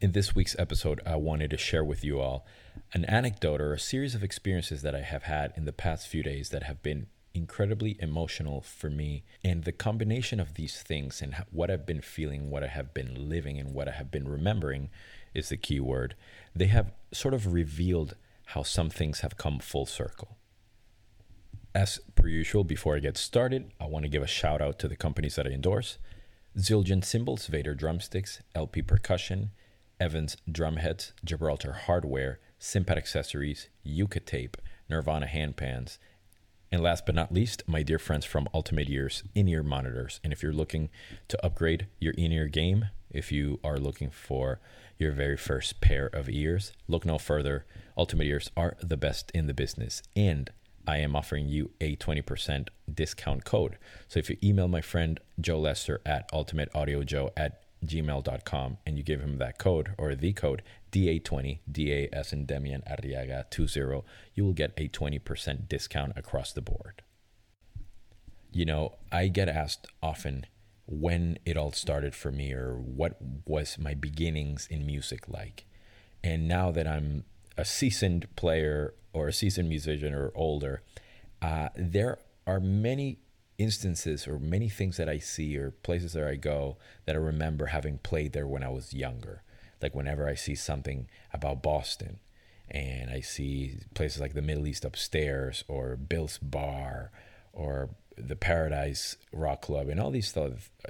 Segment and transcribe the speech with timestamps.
[0.00, 2.46] In this week's episode, I wanted to share with you all
[2.92, 6.22] an anecdote or a series of experiences that I have had in the past few
[6.22, 9.24] days that have been incredibly emotional for me.
[9.42, 13.28] And the combination of these things and what I've been feeling, what I have been
[13.28, 14.90] living, and what I have been remembering
[15.34, 16.14] is the key word.
[16.54, 18.14] They have sort of revealed
[18.46, 20.36] how some things have come full circle.
[21.74, 24.86] As per usual, before I get started, I want to give a shout out to
[24.86, 25.98] the companies that I endorse
[26.56, 29.50] Zildjian Cymbals, Vater Drumsticks, LP Percussion,
[30.00, 34.56] Evans Drumheads, Gibraltar Hardware, Cympad Accessories, Yucca Tape,
[34.88, 35.98] Nirvana Handpans,
[36.70, 40.20] and last but not least, my dear friends from Ultimate Ears in ear monitors.
[40.22, 40.90] And if you're looking
[41.28, 44.60] to upgrade your in ear game, if you are looking for
[44.98, 47.64] your very first pair of ears, look no further.
[47.96, 50.02] Ultimate Ears are the best in the business.
[50.14, 50.50] And
[50.86, 53.78] I am offering you a 20% discount code.
[54.06, 59.20] So if you email my friend Joe Lester at ultimateaudiojoe at gmail.com and you give
[59.20, 60.62] him that code or the code
[60.92, 64.02] DA20, DA as in Demian Arriaga 20,
[64.34, 67.02] you will get a 20% discount across the board.
[68.52, 70.46] You know, I get asked often
[70.86, 75.66] when it all started for me or what was my beginnings in music like.
[76.24, 77.24] And now that I'm
[77.56, 80.82] a seasoned player or a seasoned musician or older,
[81.42, 83.18] uh, there are many
[83.58, 87.66] instances or many things that I see or places that I go that I remember
[87.66, 89.42] having played there when I was younger.
[89.82, 92.20] Like whenever I see something about Boston
[92.70, 97.10] and I see places like the Middle East upstairs or Bill's Bar
[97.52, 100.34] or the Paradise Rock Club and all these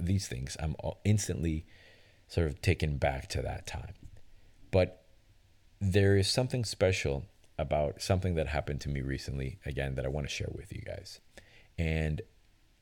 [0.00, 1.66] these things, I'm instantly
[2.28, 3.94] sort of taken back to that time.
[4.70, 5.02] But
[5.80, 7.24] there is something special
[7.58, 10.82] about something that happened to me recently, again, that I want to share with you
[10.82, 11.20] guys.
[11.78, 12.22] And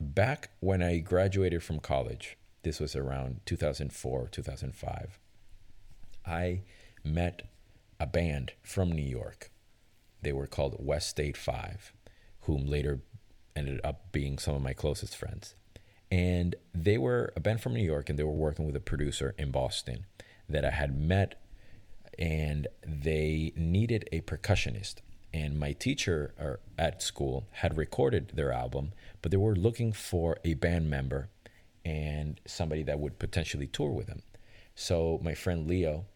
[0.00, 5.18] back when I graduated from college, this was around 2004, 2005,
[6.26, 6.60] I
[7.04, 7.42] met
[7.98, 9.50] a band from New York.
[10.22, 11.92] They were called West State Five,
[12.42, 13.00] whom later
[13.54, 15.54] ended up being some of my closest friends.
[16.10, 19.34] And they were a band from New York, and they were working with a producer
[19.38, 20.06] in Boston
[20.48, 21.40] that I had met
[22.18, 24.96] and they needed a percussionist.
[25.32, 30.38] And my teacher uh, at school had recorded their album, but they were looking for
[30.44, 31.28] a band member
[31.84, 34.22] and somebody that would potentially tour with them.
[34.74, 36.06] So my friend Leo,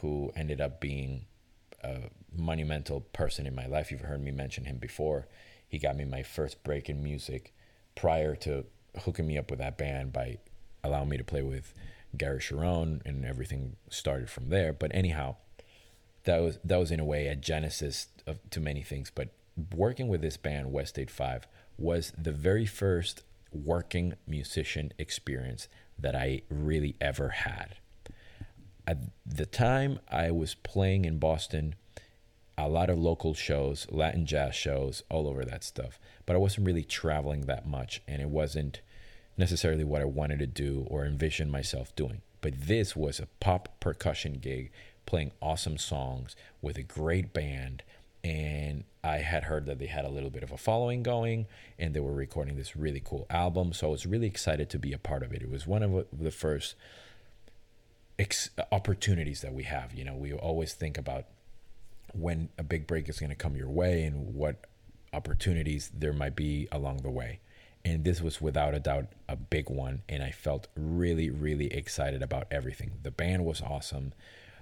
[0.00, 1.26] who ended up being
[1.82, 5.26] a monumental person in my life, you've heard me mention him before.
[5.68, 7.54] He got me my first break in music
[7.94, 8.64] prior to
[9.04, 10.38] hooking me up with that band by
[10.82, 11.72] allowing me to play with
[12.16, 14.72] Gary Cherone, and everything started from there.
[14.72, 15.36] But anyhow,
[16.30, 19.10] that was that was in a way a genesis of, to many things.
[19.14, 19.30] But
[19.74, 21.46] working with this band, West State Five,
[21.76, 25.68] was the very first working musician experience
[25.98, 27.76] that I really ever had.
[28.86, 31.74] At the time, I was playing in Boston
[32.56, 35.98] a lot of local shows, Latin jazz shows, all over that stuff.
[36.26, 38.80] But I wasn't really traveling that much, and it wasn't
[39.36, 42.22] necessarily what I wanted to do or envision myself doing.
[42.40, 44.70] But this was a pop percussion gig,
[45.10, 47.82] playing awesome songs with a great band.
[48.22, 51.46] And I had heard that they had a little bit of a following going
[51.80, 53.72] and they were recording this really cool album.
[53.72, 55.42] So I was really excited to be a part of it.
[55.42, 56.76] It was one of the first
[58.20, 59.92] ex- opportunities that we have.
[59.94, 61.24] You know, we always think about
[62.12, 64.64] when a big break is going to come your way and what
[65.12, 67.40] opportunities there might be along the way
[67.84, 72.22] and this was without a doubt a big one and i felt really really excited
[72.22, 74.12] about everything the band was awesome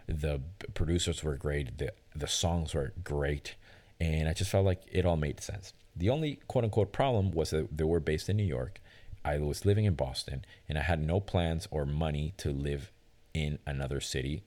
[0.09, 0.41] the
[0.75, 3.55] producers were great the the songs were great
[4.01, 5.73] and i just felt like it all made sense.
[5.95, 8.81] The only quote unquote problem was that they were based in new york.
[9.25, 12.93] I was living in boston and i had no plans or money to live
[13.35, 14.43] in another city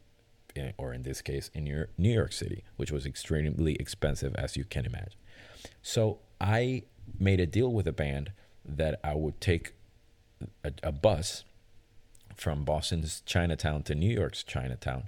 [0.55, 1.65] eh, or in this case in
[1.97, 5.19] new york city which was extremely expensive as you can imagine.
[5.81, 6.83] So i
[7.19, 8.31] made a deal with a band
[8.65, 9.73] that I would take
[10.63, 11.43] a, a bus
[12.35, 15.03] from Boston's Chinatown to New York's Chinatown,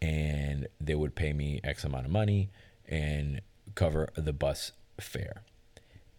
[0.00, 2.50] and they would pay me X amount of money
[2.86, 3.40] and
[3.74, 5.42] cover the bus fare.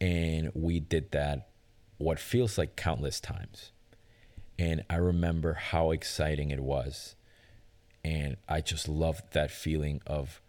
[0.02, 1.50] And we did that
[1.98, 3.72] what feels like countless times.
[4.58, 7.16] And I remember how exciting it was.
[8.04, 10.42] And I just loved that feeling of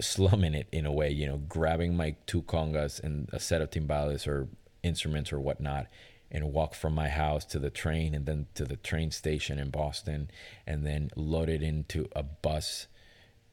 [0.00, 3.70] slumming it in a way, you know, grabbing my two congas and a set of
[3.70, 4.48] timbales or
[4.82, 5.86] instruments or whatnot
[6.30, 9.70] and walk from my house to the train and then to the train station in
[9.70, 10.30] Boston
[10.66, 12.86] and then load it into a bus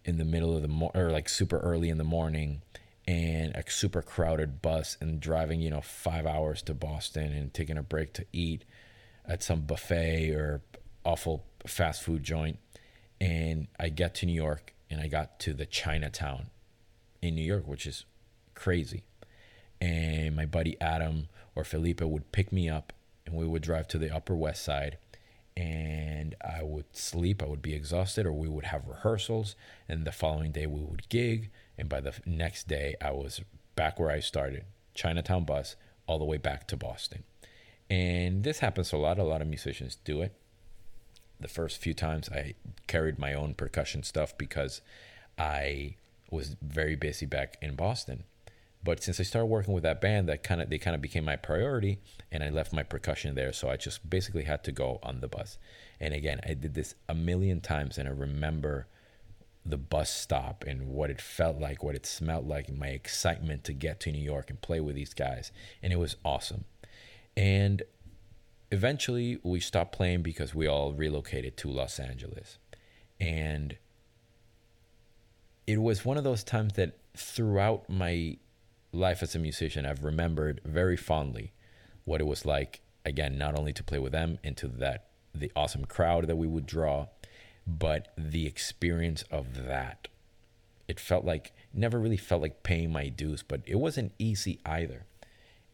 [0.05, 2.61] in the middle of the mo- or like super early in the morning
[3.07, 7.77] and a super crowded bus and driving, you know, 5 hours to Boston and taking
[7.77, 8.65] a break to eat
[9.25, 10.61] at some buffet or
[11.05, 12.59] awful fast food joint
[13.23, 16.49] and I get to New York and I got to the Chinatown
[17.21, 18.05] in New York, which is
[18.53, 19.03] crazy.
[19.83, 22.93] And my buddy Adam or Felipe would pick me up
[23.25, 24.97] and we would drive to the Upper West Side
[25.57, 27.43] and I would sleep.
[27.43, 29.55] I would be exhausted, or we would have rehearsals.
[29.87, 31.51] And the following day, we would gig.
[31.77, 33.41] And by the next day, I was
[33.75, 34.63] back where I started
[34.95, 35.75] Chinatown bus,
[36.07, 37.23] all the way back to Boston.
[37.89, 39.19] And this happens a lot.
[39.19, 40.33] A lot of musicians do it.
[41.39, 42.55] The first few times, I
[42.87, 44.81] carried my own percussion stuff because
[45.37, 45.97] I
[46.31, 48.23] was very busy back in Boston.
[48.83, 51.23] But since I started working with that band, that kind of they kind of became
[51.23, 51.99] my priority,
[52.31, 53.53] and I left my percussion there.
[53.53, 55.57] So I just basically had to go on the bus.
[55.99, 58.87] And again, I did this a million times, and I remember
[59.65, 63.71] the bus stop and what it felt like, what it smelled like, my excitement to
[63.71, 65.53] get to New York and play with these guys.
[65.81, 66.65] And it was awesome.
[67.37, 67.83] And
[68.69, 72.57] eventually, we stopped playing because we all relocated to Los Angeles,
[73.19, 73.77] and
[75.65, 78.37] it was one of those times that throughout my
[78.93, 81.51] life as a musician, I've remembered very fondly
[82.05, 85.85] what it was like, again, not only to play with them into that, the awesome
[85.85, 87.07] crowd that we would draw,
[87.65, 90.07] but the experience of that.
[90.87, 95.05] It felt like, never really felt like paying my dues, but it wasn't easy either.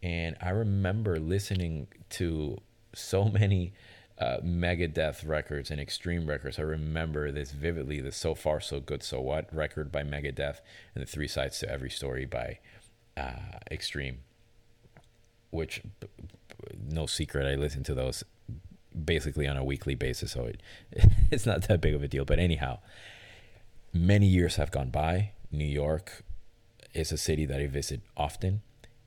[0.01, 2.60] And I remember listening to
[2.94, 3.74] so many
[4.19, 6.60] uh, Megadeth records and Extreme records.
[6.60, 10.60] I remember this vividly the So Far, So Good, So What record by Megadeth
[10.94, 12.60] and the Three Sides to Every Story by
[13.19, 14.19] uh, Extreme,
[15.51, 15.81] which
[16.89, 18.24] no secret, I listen to those
[19.06, 20.62] basically on a weekly basis, so it,
[21.31, 22.25] it's not that big of a deal.
[22.25, 22.80] But anyhow,
[23.94, 25.31] many years have gone by.
[25.51, 26.24] New York
[26.94, 28.62] is a city that I visit often,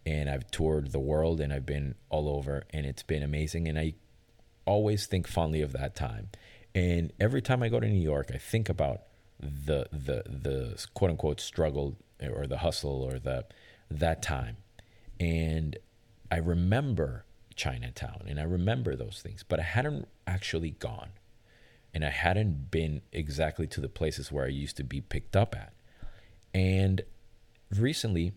[0.04, 3.68] and I've toured the world and I've been all over, and it's been amazing.
[3.68, 3.94] And I
[4.64, 6.30] always think fondly of that time.
[6.74, 9.02] And every time I go to New York, I think about
[9.40, 13.44] the the the quote unquote struggle or the hustle or the
[13.98, 14.56] that time.
[15.20, 15.78] And
[16.30, 17.24] I remember
[17.54, 21.10] Chinatown and I remember those things, but I hadn't actually gone.
[21.94, 25.54] And I hadn't been exactly to the places where I used to be picked up
[25.54, 25.74] at.
[26.54, 27.02] And
[27.70, 28.32] recently,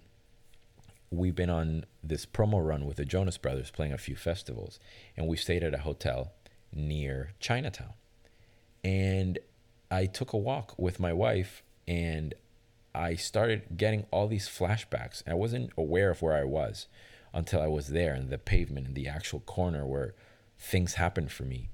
[1.10, 4.80] we've been on this promo run with the Jonas Brothers playing a few festivals,
[5.16, 6.34] and we stayed at a hotel
[6.74, 7.94] near Chinatown.
[8.84, 9.40] And
[9.90, 12.34] I took a walk with my wife, and
[12.96, 15.22] I started getting all these flashbacks.
[15.28, 16.88] I wasn't aware of where I was
[17.34, 20.16] until I was there in the pavement in the actual corner where
[20.58, 21.70] things happened for me.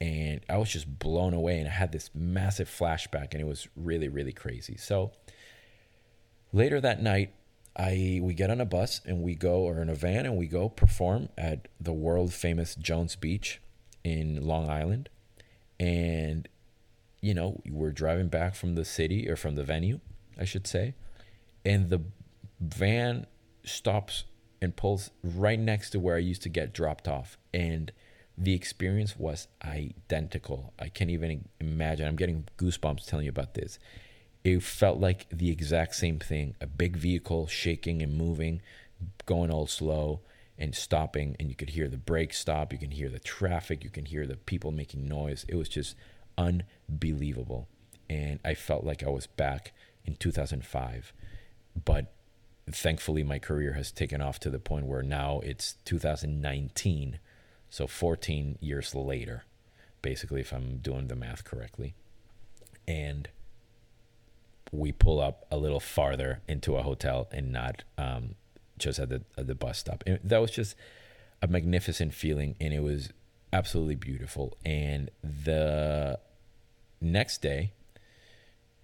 [0.00, 3.68] And I was just blown away and I had this massive flashback and it was
[3.76, 4.76] really, really crazy.
[4.76, 5.12] So
[6.52, 7.34] later that night,
[7.76, 10.46] I we get on a bus and we go or in a van and we
[10.46, 13.60] go perform at the world famous Jones Beach
[14.04, 15.08] in Long Island.
[15.80, 16.48] And
[17.20, 20.00] you know, we're driving back from the city or from the venue
[20.38, 20.94] I should say,
[21.64, 22.00] and the
[22.60, 23.26] van
[23.64, 24.24] stops
[24.60, 27.36] and pulls right next to where I used to get dropped off.
[27.52, 27.92] And
[28.38, 30.72] the experience was identical.
[30.78, 32.06] I can't even imagine.
[32.06, 33.78] I'm getting goosebumps telling you about this.
[34.44, 38.62] It felt like the exact same thing a big vehicle shaking and moving,
[39.26, 40.20] going all slow
[40.58, 41.36] and stopping.
[41.38, 42.72] And you could hear the brakes stop.
[42.72, 43.84] You can hear the traffic.
[43.84, 45.44] You can hear the people making noise.
[45.48, 45.96] It was just
[46.38, 47.68] unbelievable.
[48.08, 49.72] And I felt like I was back
[50.04, 51.12] in 2005.
[51.84, 52.12] But
[52.70, 57.18] thankfully, my career has taken off to the point where now it's 2019.
[57.70, 59.44] So 14 years later,
[60.02, 61.94] basically, if I'm doing the math correctly.
[62.86, 63.28] And
[64.70, 68.34] we pull up a little farther into a hotel and not um,
[68.78, 70.02] just at the, at the bus stop.
[70.06, 70.74] And that was just
[71.40, 72.56] a magnificent feeling.
[72.60, 73.10] And it was
[73.52, 74.56] absolutely beautiful.
[74.64, 76.18] And the
[77.00, 77.72] next day,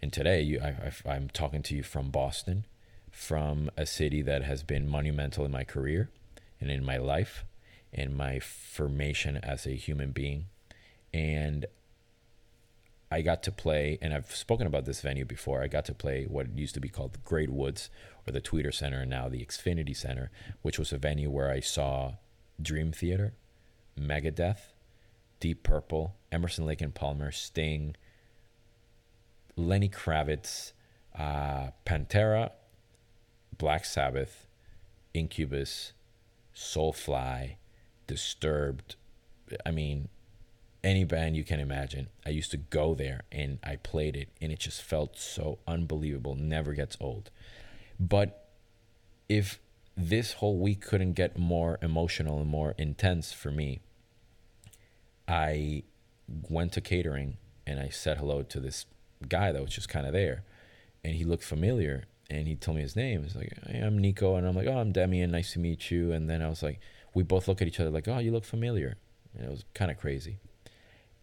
[0.01, 2.65] and today, you, I, I, I'm talking to you from Boston,
[3.11, 6.11] from a city that has been monumental in my career
[6.61, 7.45] and in my life
[7.93, 10.47] and my formation as a human being.
[11.13, 11.67] And
[13.11, 15.63] I got to play, and I've spoken about this venue before.
[15.63, 17.89] I got to play what used to be called the Great Woods
[18.27, 21.61] or the Tweeter Center, and now the Xfinity Center, which was a venue where I
[21.61, 22.15] saw
[22.61, 23.33] Dream Theater,
[23.99, 24.73] Megadeth,
[25.41, 27.97] Deep Purple, Emerson Lake and Palmer, Sting,
[29.59, 30.73] Lenny Kravitz,
[31.19, 32.53] uh, Pantera,
[33.57, 34.47] Black Sabbath,
[35.13, 35.93] Incubus,
[36.55, 37.57] Soulfly,
[38.07, 38.97] Disturbed.
[39.67, 40.09] I mean,
[40.83, 42.09] any band you can imagine.
[42.25, 46.35] I used to go there and I played it, and it just felt so unbelievable.
[46.35, 47.31] Never gets old.
[47.99, 48.49] But
[49.29, 49.59] if
[49.97, 53.81] this whole week couldn't get more emotional and more intense for me,
[55.27, 55.83] I
[56.49, 57.37] went to catering
[57.67, 58.87] and I said hello to this
[59.27, 60.45] guy that was just kind of there,
[61.05, 62.05] and he looked familiar.
[62.31, 63.23] And he told me his name.
[63.23, 65.31] He's like, hey, "I'm Nico," and I'm like, "Oh, I'm Demian.
[65.31, 66.79] Nice to meet you." And then I was like,
[67.15, 68.97] we both look at each other like, "Oh, you look familiar."
[69.35, 70.39] And it was kind of crazy.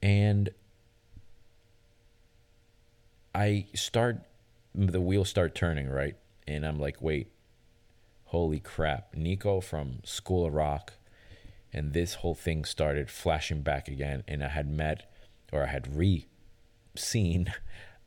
[0.02, 0.50] And
[3.34, 4.22] I start
[4.74, 6.16] the wheels start turning, right?
[6.48, 7.28] And I'm like, "Wait.
[8.26, 9.16] Holy crap.
[9.16, 10.94] Nico from School of Rock."
[11.72, 15.12] And this whole thing started flashing back again and I had met
[15.52, 16.26] or I had re
[17.00, 17.54] seen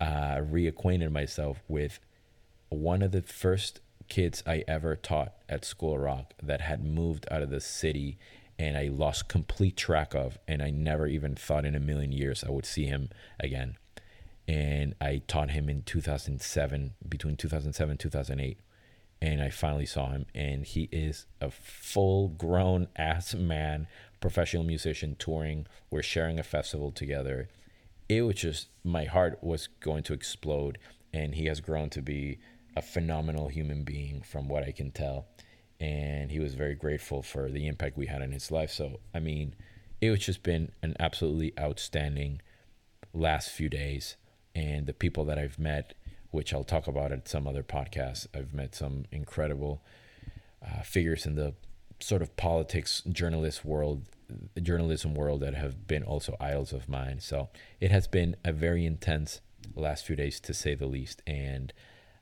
[0.00, 2.00] uh, reacquainted myself with
[2.68, 7.42] one of the first kids I ever taught at School Rock that had moved out
[7.42, 8.18] of the city
[8.58, 12.42] and I lost complete track of, and I never even thought in a million years
[12.42, 13.76] I would see him again.
[14.48, 18.58] And I taught him in 2007, between 2007 and 2008.
[19.20, 23.86] And I finally saw him, and he is a full grown ass man,
[24.20, 25.66] professional musician touring.
[25.90, 27.48] We're sharing a festival together
[28.08, 30.78] it was just my heart was going to explode
[31.12, 32.38] and he has grown to be
[32.76, 35.26] a phenomenal human being from what i can tell.
[35.80, 38.70] And he was very grateful for the impact we had in his life.
[38.70, 39.54] So i mean
[40.00, 42.40] it was just been an absolutely outstanding
[43.12, 44.16] last few days.
[44.54, 45.94] And the people that i've met
[46.30, 49.82] which i'll talk about at some other podcasts i've met some incredible
[50.64, 51.54] uh, figures in the
[52.00, 54.02] sort of politics journalist world
[54.62, 57.20] journalism world that have been also idols of mine.
[57.20, 57.48] So
[57.80, 59.40] it has been a very intense
[59.74, 61.22] last few days, to say the least.
[61.26, 61.72] And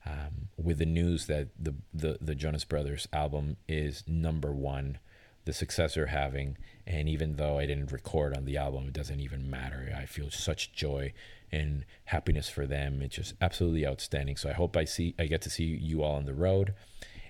[0.05, 4.99] um, with the news that the, the the Jonas Brothers album is number one,
[5.45, 9.21] the success they're having, and even though I didn't record on the album, it doesn't
[9.21, 9.95] even matter.
[9.97, 11.13] I feel such joy
[11.51, 13.03] and happiness for them.
[13.03, 14.37] It's just absolutely outstanding.
[14.37, 16.75] So I hope I see I get to see you all on the road.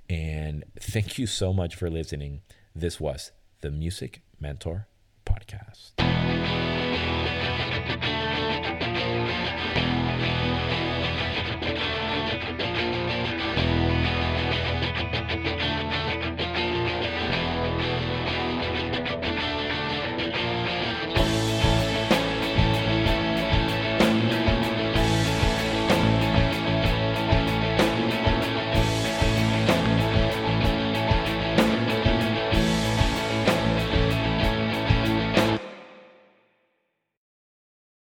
[0.09, 2.43] And thank you so much for listening.
[2.75, 4.87] This was the Music Mentor
[5.25, 6.76] Podcast.